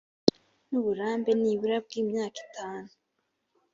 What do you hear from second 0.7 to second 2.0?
uburambe nibura bw